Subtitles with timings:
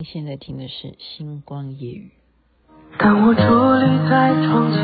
[0.00, 2.12] 你现在听的是《星光夜雨》。
[3.00, 4.78] 当我伫立在窗前，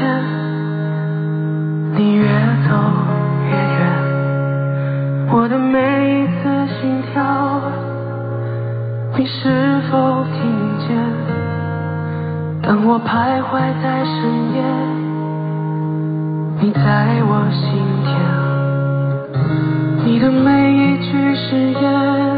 [1.94, 2.26] 你越
[2.66, 2.74] 走
[3.46, 6.42] 越远，我的每一次
[6.80, 7.22] 心跳，
[9.16, 10.34] 你是否听
[10.80, 10.90] 见？
[12.60, 14.16] 当我徘徊在深
[14.56, 14.58] 夜，
[16.60, 17.62] 你在我心
[18.02, 18.10] 田，
[20.08, 22.33] 你的每一句誓言，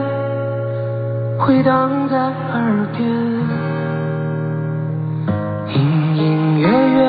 [1.39, 3.09] 回荡在耳边，
[5.69, 7.07] 隐隐约约，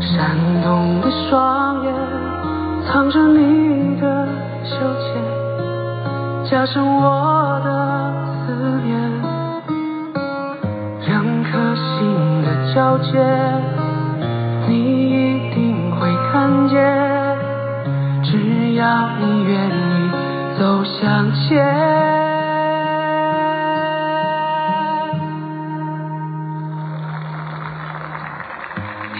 [0.00, 1.92] 闪动的双眼，
[2.86, 4.26] 藏着你的
[4.64, 7.68] 羞怯，加深我的
[8.46, 8.52] 思
[8.86, 8.96] 念，
[11.06, 13.18] 两颗心的交界，
[14.66, 14.72] 你
[15.10, 16.74] 一定会看见，
[18.22, 19.83] 只要你愿意
[20.64, 21.60] 走向前。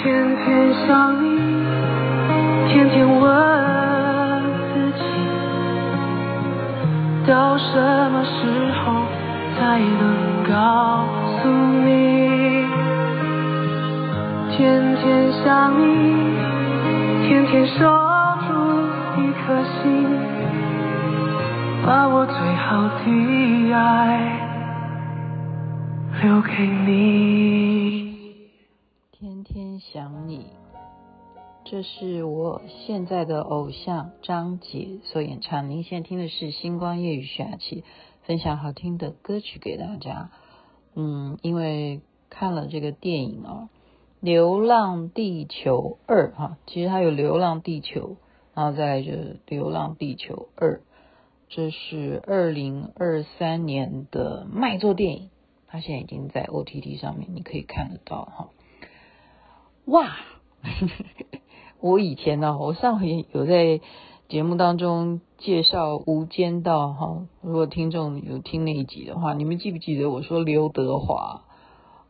[0.03, 1.27] 天天想你，
[2.73, 3.23] 天天问
[4.73, 5.03] 自己，
[7.27, 7.77] 到什
[8.11, 9.05] 么时候
[9.59, 10.03] 才能
[10.49, 11.05] 告
[11.43, 11.51] 诉
[11.85, 12.65] 你？
[14.57, 15.85] 天天想你，
[17.29, 17.85] 天天守
[18.49, 18.49] 住
[19.21, 19.85] 一颗心，
[21.87, 24.41] 把我最好的爱
[26.23, 28.49] 留给你。
[29.13, 30.47] 天天想你，
[31.67, 35.69] 这是我现在的偶像张杰所演唱。
[35.69, 37.85] 您现在听的是《星光夜雨》徐雅琪
[38.23, 40.31] 分享好听的歌曲给大家。
[40.95, 43.69] 嗯，因为看了这个电影哦，
[44.21, 48.01] 《流浪地球二》哈，其实它有《流浪地球》，
[48.55, 50.77] 然后再来就是《流浪地球二》，
[51.49, 55.31] 这是二零二三年的卖座电影，
[55.69, 58.49] 它现在已经在 OTT 上面你可以看得到哈。
[59.85, 60.17] 哇，
[61.81, 63.81] 我以前呢、我上回有在
[64.29, 71.43] 节目当中介绍《无间道》哈，如果听众有听那一集的话，你们记不记得我说刘德华？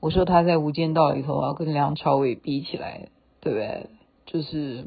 [0.01, 3.09] 我说他在《无间道》里头啊，跟梁朝伟比起来，
[3.41, 3.87] 对不对？
[4.27, 4.87] 就是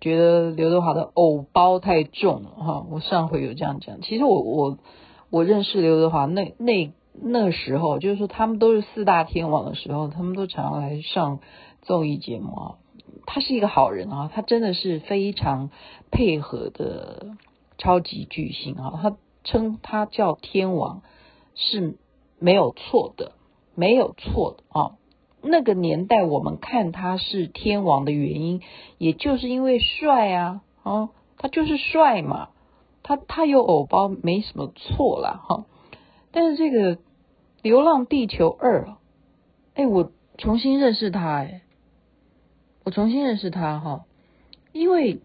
[0.00, 2.86] 觉得刘德华的偶包太重了哈。
[2.90, 4.78] 我上回有这样讲，其实我我
[5.30, 11.40] 我认识刘德华那那那时候，就是说他们都是四大天王的时候，他们都常常来上。
[11.80, 12.74] 综艺节目啊，
[13.24, 15.70] 他是一个好人啊，他真的是非常
[16.10, 17.36] 配合的
[17.78, 21.00] 超级巨星啊，他称他叫天王
[21.54, 21.96] 是
[22.38, 23.32] 没有错的，
[23.74, 24.97] 没有错的啊。
[25.42, 28.60] 那个年代我们看他是天王的原因，
[28.98, 32.48] 也就是因为帅啊，啊，他就是帅嘛，
[33.02, 35.64] 他他有偶包没什么错啦哈。
[36.32, 36.96] 但是这个
[37.62, 38.84] 《流浪地球二》，
[39.74, 41.62] 哎，我重新认识他哎。
[42.84, 44.04] 我重新认识他哈，
[44.72, 45.20] 因为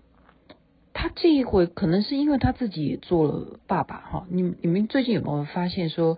[0.91, 4.25] 他这一回可能是因为他自己也做了爸爸哈。
[4.29, 6.18] 你你们最近有没有发现说，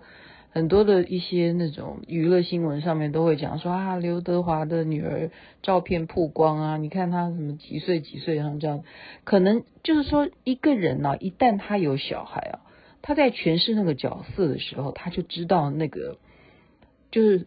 [0.56, 5.30] 很多的一些那种娱乐新闻上面都会讲说啊，刘德华的女儿
[5.60, 8.82] 照片曝光啊，你看他什么几岁几岁像这样，
[9.24, 12.60] 可能就是说一个人呢、啊，一旦他有小孩啊，
[13.02, 16.16] 他在诠释那个角色的时候，他就知道那个
[17.10, 17.46] 就是。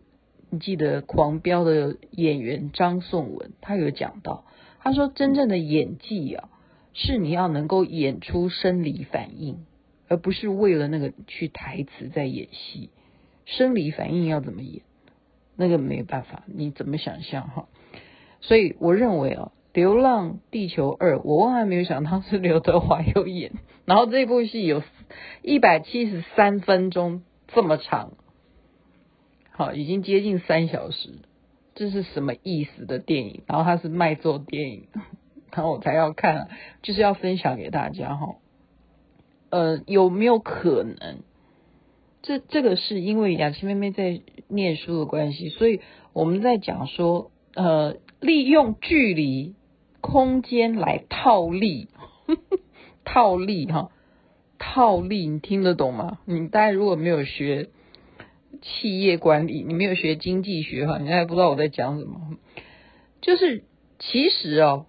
[0.52, 4.46] 你记得《狂飙》的演员张颂文，他有讲到，
[4.80, 6.50] 他说真正的演技啊，
[6.94, 9.64] 是你要能够演出生理反应，
[10.08, 12.90] 而不是为了那个去台词在演戏。
[13.58, 14.84] 生理反应要怎么演？
[15.56, 17.68] 那个没办法，你怎么想象哈？
[18.42, 23.52] 所以我认为啊，《流浪地球二》，我万万没有想到是刘德华有演，
[23.84, 24.82] 然后这部戏有
[25.42, 28.14] 一百七十三分钟这么长。
[29.52, 31.10] 好，已经接近三小时，
[31.76, 33.44] 这是什么意思的电影？
[33.46, 34.88] 然后它是卖座电影，
[35.52, 36.48] 然后我才要看，
[36.82, 38.38] 就是要分享给大家哈。
[39.50, 41.24] 呃，有没有可能？
[42.22, 45.82] 这这个是因为雅琪妹妹在念书的关系，所以
[46.14, 49.56] 我们在讲说，呃，利用距离、
[50.02, 51.88] 空间来套利，
[53.06, 53.92] 套利哈，
[54.58, 56.20] 套利，你听得懂吗？
[56.26, 57.70] 你大家如果没有学。
[58.62, 62.36] 企业管理，你没有学经济学哈，你还不知道我在讲什么。
[63.22, 63.64] 就是
[64.00, 64.88] 其实哦，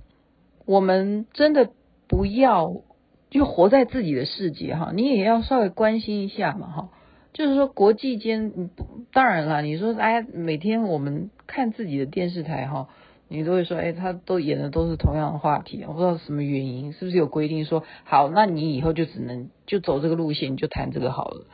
[0.66, 1.70] 我们真的
[2.08, 2.82] 不要
[3.28, 6.88] 就活在自己的世界哈，你也要稍微关心一下嘛哈。
[7.32, 8.70] 就是说国际间，
[9.12, 12.88] 当然了，你说哎，每天我们看自己的电视台哈，
[13.28, 21.46] 你都会说哎，他都演的都是同样的话题，我不知道什么原因，是不是有规定说好，那你以后就只能就走这个路线，就谈这个好了。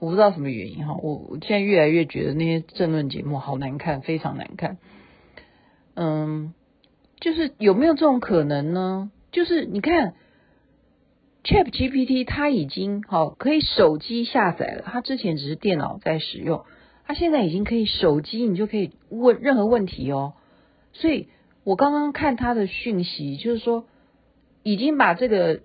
[0.00, 4.78] 我不知道什么原因哈，我我现在越来越觉得那些政论节目好难看，非常难看。
[5.94, 6.54] 嗯，
[7.20, 9.10] 就是有没有这种可能呢？
[9.32, 10.14] 就是你看
[11.48, 16.64] ，ChatGPT 它已经好可以手机下载了，它之前只是电脑在使用，
[17.06, 20.34] 它现在已经可以手机你就可以问任何问题哦。
[20.92, 21.28] 所以
[21.64, 23.86] 我刚刚看它的讯息，就是说
[24.62, 25.60] 已经把这个。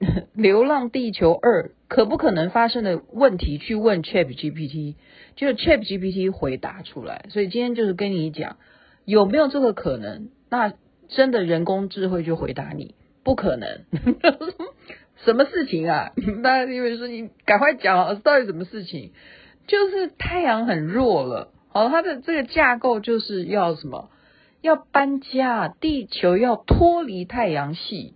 [0.34, 4.96] 《流浪地球二》可不可能发生的问题去问 ChatGPT，
[5.36, 7.26] 就 ChatGPT 回答出来。
[7.30, 8.56] 所以今天就是跟你讲，
[9.04, 10.30] 有没有这个可能？
[10.50, 10.74] 那
[11.08, 13.80] 真的人工智慧就回答你，不可能。
[15.24, 16.12] 什么事情啊？
[16.42, 19.12] 大家因为说你赶快讲，到底什么事情？
[19.66, 24.10] 就是太阳很弱了，好，它的这个架构就是要什么？
[24.60, 28.14] 要搬家，地球要脱离太阳系。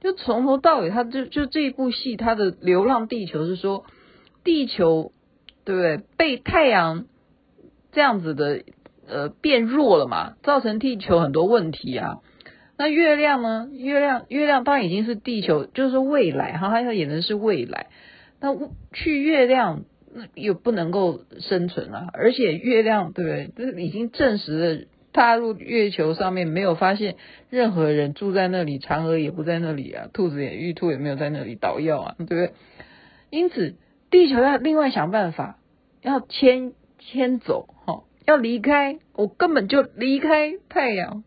[0.00, 3.84] 就从头到尾，他就就这一部戏，他的《流浪地球》是说，
[4.44, 5.12] 地球
[5.64, 5.98] 对不对？
[6.16, 7.06] 被太阳
[7.92, 8.62] 这样子的
[9.08, 12.18] 呃变弱了嘛，造成地球很多问题啊。
[12.78, 13.68] 那月亮呢？
[13.72, 17.86] 月亮月亮当然已经是地球，就是未来哈，它要演的是未来。
[18.40, 18.54] 那
[18.92, 19.84] 去月亮
[20.14, 23.50] 那又不能够生存啊，而且月亮对不对？
[23.72, 24.84] 这已经证实了。
[25.12, 27.16] 踏入月球上面，没有发现
[27.48, 32.52] 任何人住在那里，嫦娥也不在那里啊，兔子也玉兔也没有在那里捣药啊，对不对？
[33.30, 33.76] 因此，
[34.10, 35.58] 地球要另外想办法，
[36.02, 41.24] 要迁迁走，哈，要离开，我根本就离开太阳，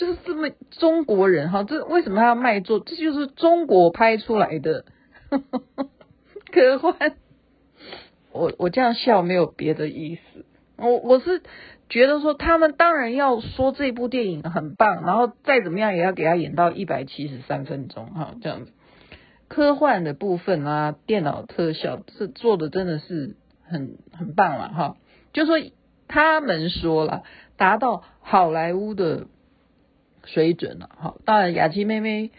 [0.00, 2.80] 就是这么中国人哈，这为什么他要卖座？
[2.80, 4.86] 这就是中国拍出来的
[5.28, 5.88] 呵呵
[6.50, 7.16] 科幻。
[8.32, 10.46] 我我这样笑没有别的意思，
[10.78, 11.42] 我我是。
[11.92, 18.70] 觉得说他们当然要说这部电影很棒，然后再怎么样也要给他演到一百七十三分钟哈，这样子。
[19.48, 24.96] 科幻的部分啊，电脑特效是做的真的是很很棒了哈。
[25.32, 25.56] 就说
[26.06, 27.24] 他们说了，
[27.56, 29.26] 达到好莱坞的
[30.24, 31.14] 水准了哈。
[31.24, 32.30] 当然雅琪妹妹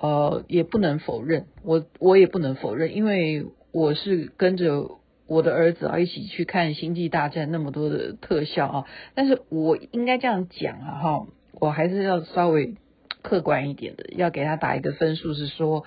[0.00, 4.98] 呃也不能否认，我我也不能否认，因为我是跟着。
[5.28, 8.84] 我的儿子啊，一起去看《星际大战》那么多的特效啊，
[9.14, 12.74] 但是我应该这样讲啊哈，我还是要稍微
[13.22, 15.86] 客观一点的，要给他打一个分数，是说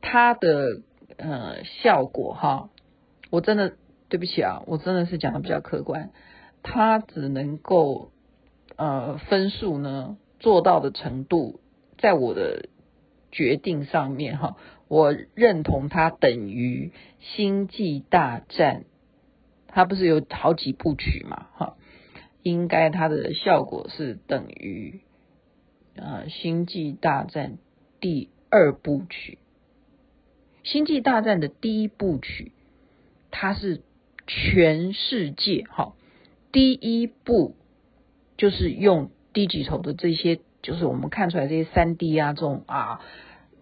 [0.00, 0.82] 他的
[1.16, 2.70] 呃效果哈，
[3.30, 3.72] 我真的
[4.08, 6.10] 对不起啊，我真的是讲的比较客观，
[6.62, 8.12] 他只能够
[8.76, 11.60] 呃分数呢做到的程度，
[11.98, 12.68] 在我的
[13.32, 14.56] 决定上面哈。
[14.86, 16.92] 我认同它等于
[17.36, 18.82] 《星际大战》，
[19.66, 21.46] 它不是有好几部曲嘛？
[21.56, 21.76] 哈，
[22.42, 25.00] 应该它的效果是等于
[25.96, 27.52] 呃《星际大战》
[27.98, 29.38] 第二部曲，
[30.70, 32.52] 《星际大战》的第一部曲，
[33.30, 33.80] 它是
[34.26, 35.94] 全世界哈
[36.52, 37.56] 第一部，
[38.36, 43.00] 就是用低级头的这些，就是我们看出来这些三 D 啊这种啊。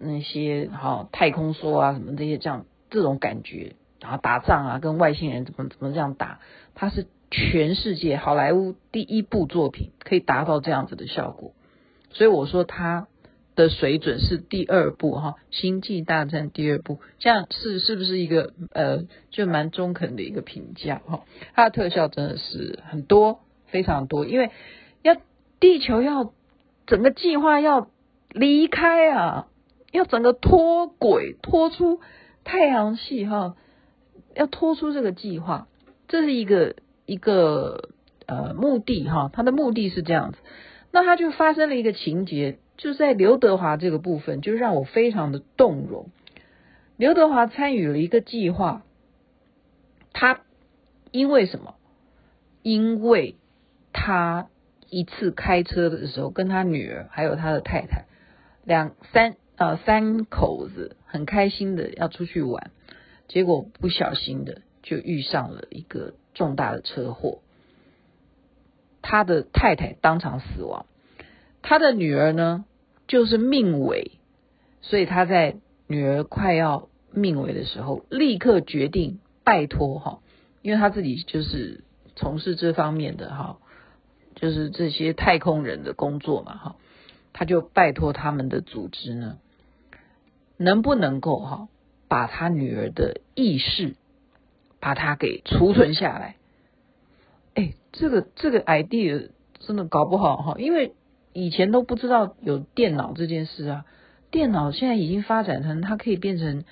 [0.04, 6.40] 那些哈太空梭啊什么这些这样这种感觉，然后打仗啊跟外星人怎么怎么这样打，
[6.74, 11.54] 它是全世界好莱坞第一部作品可以达到这样子的效果，
[12.10, 13.06] 所以我说它
[13.54, 21.22] 的水准是第二部哈《星际大战》第二部，这样是是不是一个呃就蛮中肯的一个评价哈？
[21.54, 24.50] 它的特效真的是很多非常多，因为
[25.02, 25.14] 要
[25.62, 26.34] 地球要
[26.86, 27.88] 整个计划要
[28.30, 29.46] 离开啊。
[29.92, 32.00] 要整个脱轨，脱出
[32.44, 33.56] 太阳系哈，
[34.34, 35.68] 要脱出这个计划，
[36.08, 37.90] 这是一个一个
[38.24, 40.38] 呃目的哈，他的目的是这样子，
[40.92, 46.08] 那他就发生了一个情节，就在刘德华这个部分，就让我非常的动容。
[46.96, 48.84] 刘德华参与了一个计划，
[50.14, 50.40] 他
[51.10, 51.74] 因为什么？
[52.62, 53.36] 因为
[53.92, 54.48] 他
[54.92, 58.04] 一次开车的时候，跟他女儿还有他的太太
[58.64, 59.34] 两三。
[59.54, 62.72] 呃，三口子很开心的要出去玩，
[63.28, 67.42] 结果不小心的就遇上了一个重大的车祸，
[69.02, 70.86] 他的太太当场死亡，
[71.60, 72.64] 他的女儿呢
[73.06, 74.12] 就是命危，
[74.80, 75.56] 所以他在
[75.86, 80.20] 女儿快要命危的时候，立刻决定拜托哈，
[80.62, 81.84] 因为他自己就是
[82.16, 83.58] 从事这方面的哈，
[84.34, 86.76] 就是这些太空人的工作嘛哈。
[87.32, 89.38] 他就拜托他们的组织呢，
[90.58, 91.68] 能不能够哈
[92.06, 93.94] 把他女儿的意识
[94.80, 96.36] 把它给储存下来？
[97.54, 100.92] 哎，这个这个 idea 真的搞不好哈，因为
[101.32, 103.84] 以前都不知道有电脑这件事啊。
[104.30, 106.64] 电脑现在已经发展成它可以变成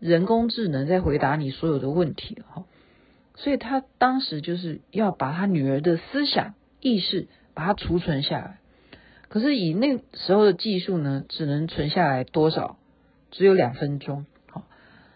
[0.00, 2.64] 人工智能在回答你所有的问题哈。
[3.34, 8.58] 所以他当时就是要把他女儿的思想意识把它储存下来。
[9.30, 12.76] 可是以那时候的技术呢，只能存下来多少？
[13.30, 14.26] 只有两分钟。
[14.50, 14.64] 好，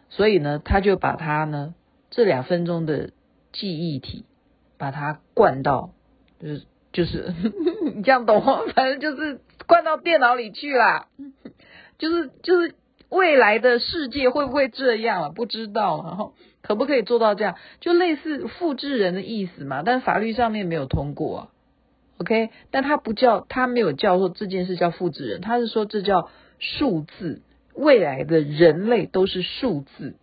[0.08, 1.75] 所以呢，他就把它呢
[2.11, 3.11] 这两分钟的
[3.52, 4.25] 记忆体，
[4.78, 5.90] 把它灌到，
[6.40, 7.35] 就是就是
[7.94, 8.61] 你这样懂吗？
[8.75, 11.08] 反正就是灌到电脑里去啦。
[11.99, 12.75] 就是就是
[13.11, 15.28] 未来的世界会不会这样啊？
[15.28, 16.32] 不知道，然后
[16.62, 17.56] 可不可以做到这样？
[17.80, 21.49] 就类似复制人的意思嘛，但法律上面没有通过啊。
[22.18, 27.42] OK，但他不叫，他没有叫说这件事叫复制人，他是说这叫数字，
[27.75, 30.14] 未来的人类都是数字，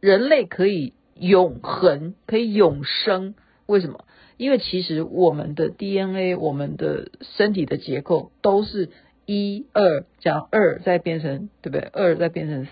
[0.00, 3.34] 人类可以永恒，可以永生。
[3.66, 4.04] 为什么？
[4.36, 8.90] 因为其实我们的 DNA，我们的身体的结构都是
[9.24, 11.88] 一二，讲二再变成对不对？
[11.92, 12.70] 二再变成四，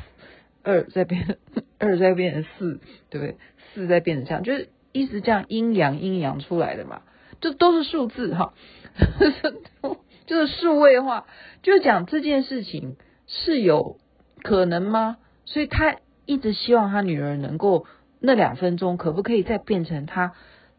[0.63, 1.39] 二再变
[1.79, 3.37] 二再变成四，对不对？
[3.73, 7.01] 四再变成这样，就是一直这样阴阳阴阳出来的嘛。
[7.43, 8.55] 这都是数字哈，
[10.27, 11.27] 就是数位化，
[11.63, 12.97] 就讲这件事情
[13.27, 13.99] 是有
[14.43, 15.19] 可能吗？
[15.45, 17.85] 所以他一直希望他女儿能够
[18.21, 20.35] 那两分钟，可不可以再变成他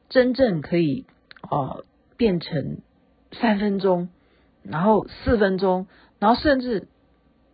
[0.08, 1.06] 真正可以
[1.52, 1.84] 呃
[2.16, 2.78] 变成
[3.34, 4.08] 三分钟，
[4.64, 6.88] 然后四分钟，然后甚至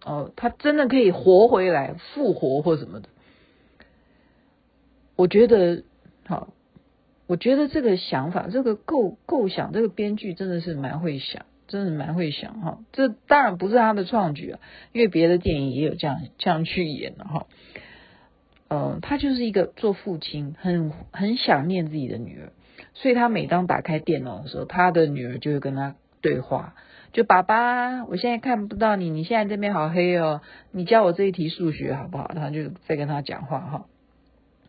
[0.05, 3.09] 哦，他真的可以活回来复活或什么的。
[5.15, 5.83] 我觉得
[6.27, 6.49] 好。
[7.29, 12.79] 我觉得这个想法，这个构构想，这个编剧真的是蛮会想，真的蛮会想哈。
[12.91, 14.59] 这当然不是他的创举啊，
[14.93, 17.45] 因为别的电影也有这样这样去演的哈。
[18.67, 22.49] 嗯，他就是一个做父亲，很很想念自己的女儿，
[22.95, 26.73] 所以他每当打开电脑的时候，他的女儿就会跟他对话，
[27.13, 32.31] 就爸爸，我现在看不到你，你现在这边好黑哦，你教我这一题数学好不好？
[32.33, 33.85] 他就在跟他讲话哈。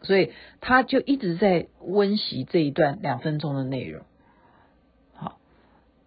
[0.03, 4.03] 所以他就一直在温习这一段两分钟的内容，
[5.15, 5.39] 好，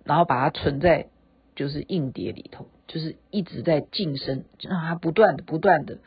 [0.04, 1.08] 然后把它存在
[1.56, 6.00] 就是硬碟里头，就是一直在晋升，让它不断的不断的，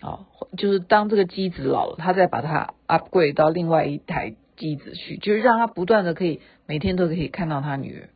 [0.00, 0.26] 啊，
[0.58, 8.10] 就是当这个机子老了，他再把它 upgrade 到另外一台机子去，就是让他不断的可以每天都可以看到他女儿，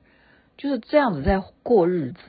[0.58, 2.20] 就是这样子在过日子。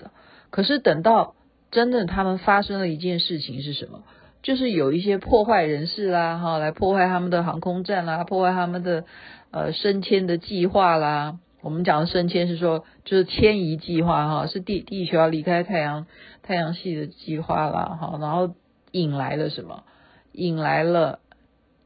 [0.50, 1.36] 可是等到
[1.70, 4.04] 真的他们发生了一件事情是什么？
[4.44, 9.06] 就是有一些破坏人士啦，哈，来破坏他们的航空站啦，破坏他们的
[9.52, 11.40] 呃升迁的计划啦。
[11.62, 16.06] 我们讲的升迁是说，就是迁移计划哈，是地地球要离开太阳
[16.44, 18.54] 太阳系的计划啦，哈，然后
[18.92, 19.84] 引来了什么？
[20.32, 21.20] 引来了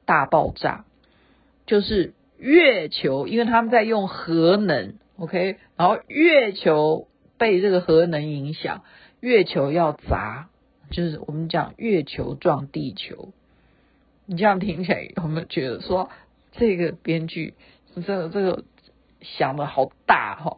[0.06, 0.84] 大爆炸，
[1.66, 8.84] 就是月球，因为他们在用核能，OK，然后月球被这个核能影响，
[9.22, 10.50] 月球要砸。
[10.92, 13.30] 就是我们讲月球撞地球，
[14.26, 16.10] 你这样听起来有没有觉得说
[16.52, 17.56] 这个编剧
[17.96, 18.64] 这个这个
[19.22, 20.58] 想的好大哈？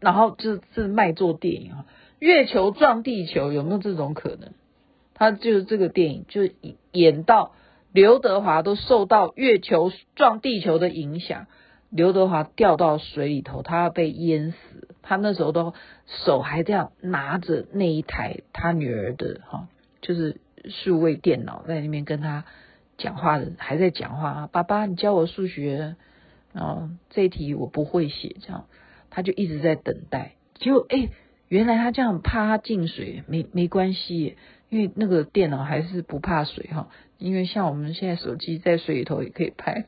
[0.00, 1.86] 然后就是是卖座电影啊，
[2.18, 4.52] 月球撞地球有没有这种可能？
[5.14, 6.48] 他就是这个电影就
[6.92, 7.52] 演到
[7.92, 11.46] 刘德华都受到月球撞地球的影响。
[11.90, 14.56] 刘德华掉到水里头，他要被淹死。
[15.02, 15.72] 他那时候都
[16.06, 19.68] 手还这样拿着那一台他女儿的哈，
[20.02, 22.44] 就是数位电脑在那边跟他
[22.98, 24.48] 讲话的，还在讲话啊。
[24.52, 25.96] 爸爸，你教我数学
[26.52, 28.66] 啊，这题我不会写，这样
[29.08, 30.32] 他就一直在等待。
[30.56, 31.08] 结果哎，
[31.48, 34.36] 原来他这样怕他进水，没没关系，
[34.68, 36.90] 因为那个电脑还是不怕水哈。
[37.16, 39.86] 因为像我们现在手机在水里头也可以拍，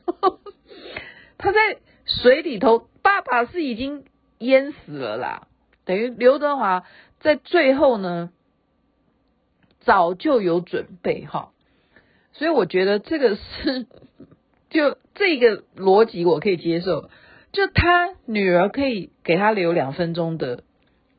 [1.37, 1.57] 他在。
[2.05, 4.05] 水里头，爸爸是已经
[4.39, 5.47] 淹死了啦。
[5.85, 6.83] 等于刘德华
[7.19, 8.31] 在最后呢，
[9.79, 11.51] 早就有准备哈。
[12.33, 13.85] 所以我觉得这个是，
[14.69, 17.09] 就这个逻辑我可以接受。
[17.51, 20.63] 就他女儿可以给他留两分钟的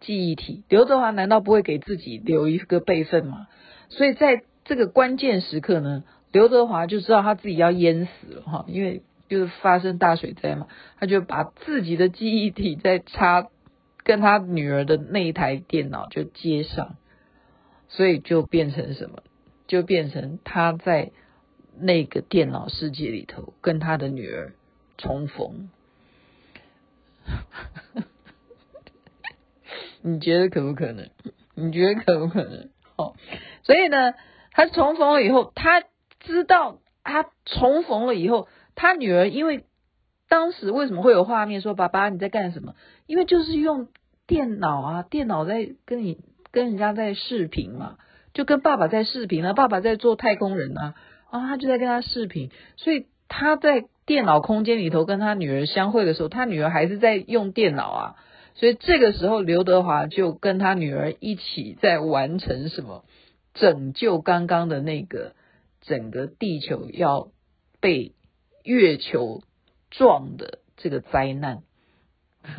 [0.00, 3.46] 记忆体，刘德华难道不会给自己留一个备份吗？
[3.88, 9.02] 所以在这个关键时刻呢，刘德华就知道他自己要淹死了哈，因为。
[9.32, 10.66] 就是发生大水灾嘛，
[11.00, 13.48] 他就把自己的记忆体再插
[14.04, 16.96] 跟他女儿的那一台电脑就接上，
[17.88, 19.22] 所以就变成什么？
[19.66, 21.12] 就变成他在
[21.78, 24.52] 那个电脑世界里头跟他的女儿
[24.98, 25.70] 重逢。
[30.02, 31.08] 你觉得可不可能？
[31.54, 32.68] 你觉得可不可能？
[32.96, 33.14] 哦，
[33.62, 34.12] 所以呢，
[34.50, 35.82] 他重逢了以后，他
[36.20, 38.46] 知道他重逢了以后。
[38.74, 39.64] 他女儿因为
[40.28, 42.74] 当时为什么会有画面说，爸爸你在干什么？
[43.06, 43.88] 因为就是用
[44.26, 46.18] 电脑啊，电脑在跟你
[46.50, 47.98] 跟人家在视频嘛，
[48.32, 50.94] 就跟爸爸在视频啊，爸爸在做太空人啊，
[51.30, 58.16] 啊，他就在跟他视频，所以他在电脑空间里头跟他女儿相会的时候，他女儿还是在用电脑啊，
[58.54, 63.04] 所以这个时候刘德华就跟他女儿一起在完成什么，
[63.54, 65.34] 拯救刚刚的那个
[65.82, 67.28] 整个地球要
[67.80, 68.12] 被
[68.64, 69.42] 月球
[69.90, 71.62] 撞的这个灾难。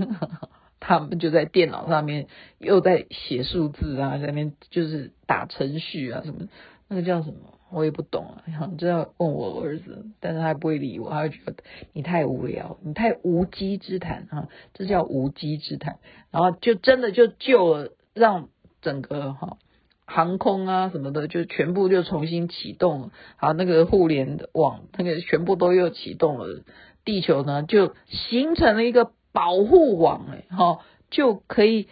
[0.80, 6.50] 他们就在电脑上面又在写数字啊，在那边就是打程序啊什么，
[6.90, 7.58] 那个叫什么？
[7.72, 11.56] 我也不懂啊，然后就要问我儿子，但是他不会理我，他会觉得
[11.94, 16.00] 你太无聊，你太无稽之谈啊，这叫无稽之谈，
[16.32, 18.50] 然后就真的就救了，让
[18.82, 19.58] 整个哈
[20.06, 26.64] 航空啊什么的就全部就重新启动了，好，那个互联网那个全部都又启动了，
[27.06, 29.12] 地球呢就形成了一个。
[29.36, 31.88] 保护网哎，哈，就可以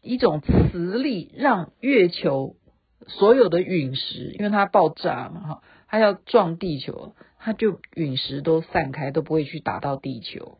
[0.00, 2.56] 一种磁力让月球
[3.06, 10.56] 所有的陨石，因为它爆炸嘛，哈，它要撞地球，它就陨石都散开，都不会去打到地球。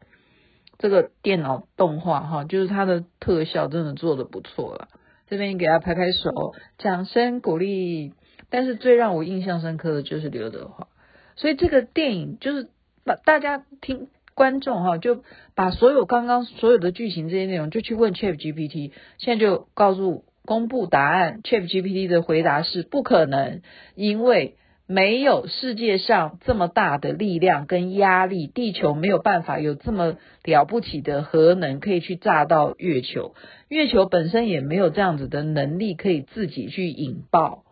[0.77, 4.89] 这个电脑动画哈，就是它的特效真的做的不错了，
[5.29, 8.13] 这边给他拍拍手，掌声鼓励。
[8.51, 10.89] 但是最让我印象深刻的就是刘德华，
[11.37, 12.69] 所以这个电影就是
[13.05, 14.09] 把大家听。
[14.35, 15.25] 观众哈就
[15.57, 23.63] 把所有刚刚所有的剧情这些内容就去问 ChatGPT，现在就告诉公布答案，ChatGPT 的回答是不可能，
[23.97, 24.55] 因为
[24.91, 33.35] 没有世界上这么大的力量跟压力，地球没有办法有这么了不起的核能可以去炸到月球，
[33.69, 37.65] 月球本身也没有这样子的能力可以自己去引爆，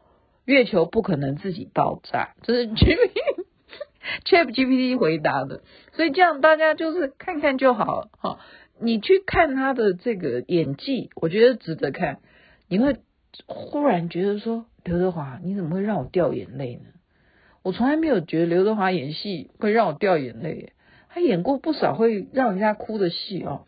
[0.45, 2.69] 月球不可能自己爆炸，这是
[4.27, 5.63] ChatGPT 回答的。
[5.95, 8.41] 所以这样大家就是看看就好了哈，
[8.79, 12.19] 你去看他的这个演技，我觉得值得看。
[12.69, 12.99] 你会
[13.47, 16.91] 忽然觉得说，刘德华你怎么会让我掉眼泪呢？
[17.67, 20.73] 我从来没有觉得刘德华演戏会让我掉眼泪，
[21.09, 23.67] 他演过不少会让人家哭的戏哦。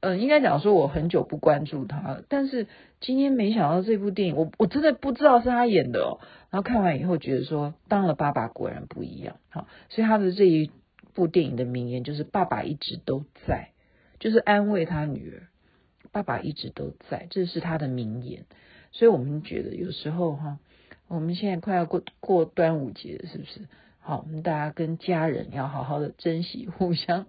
[0.00, 2.66] 嗯，应该讲说我很久不关注他，但是
[3.00, 6.18] 今天没想到这部电影，我我真的不知道是他演的哦。
[6.50, 9.68] 然后看完以后觉得说，当了爸爸果然不一样好。
[9.88, 10.70] 所以他的这一。
[11.14, 13.68] 部电影的名言就是“爸爸一直都在”，
[14.18, 15.42] 就是安慰他女儿。
[16.10, 18.46] 爸爸一直都在，这是他的名言。
[18.92, 20.58] 所以我们觉得有时候哈，
[21.12, 23.68] 我们现在快要过过端午节了，是不是？
[24.00, 27.26] 好，我们大家跟家人要好好的珍惜，互相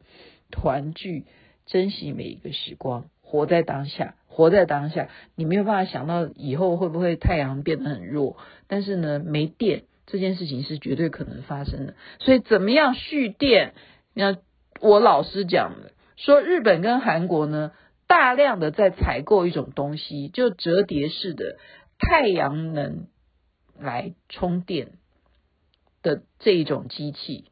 [0.50, 1.26] 团聚，
[1.66, 5.10] 珍惜每一个时光，活在当下，活在当下。
[5.36, 9.84] 你没有办法想到以后会不会太阳变得很弱，但是呢，没电。
[10.06, 13.74] 这件事情是绝对可能发生的，所以怎么样蓄电？
[14.14, 14.38] 那
[14.80, 17.72] 我老师讲的，说日本跟韩国呢，
[18.08, 21.58] 大量的在采购一种东西，就折叠式的
[22.00, 23.08] 太阳能
[23.80, 24.92] 来充电
[26.02, 27.46] 的这一种机器。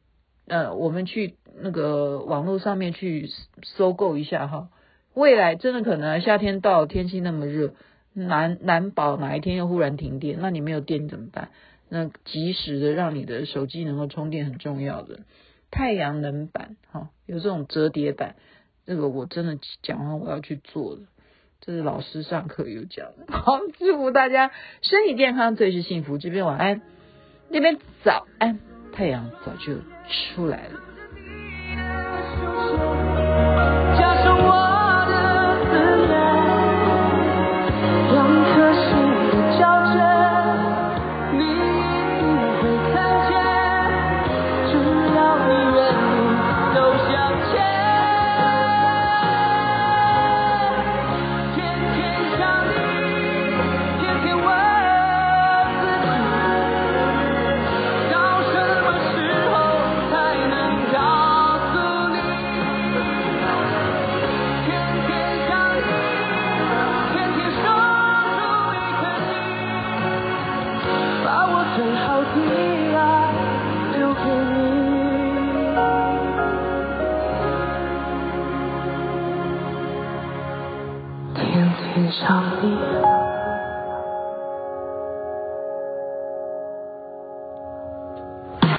[0.46, 3.30] 呃，我们去那个网络上面去
[3.62, 4.70] 搜购一下哈，
[5.14, 7.74] 未来真的可能夏天到，天气那么热，
[8.12, 11.50] 难难保哪一天又忽然停电，那你没有电怎么办？
[11.88, 15.20] 那及时的让你的手机能够充电很重要的
[15.70, 18.36] 太阳能板，哈，有这种折叠板，
[18.86, 21.02] 这个我真的讲完我要去做的，
[21.64, 23.32] 这是老师上课有讲的。
[23.38, 24.50] 好，祝福大家
[24.82, 26.18] 身体健康，最是幸福。
[26.18, 26.82] 这边晚安，
[27.48, 28.58] 那边早安，
[28.92, 29.76] 太阳早就
[30.34, 30.80] 出来了。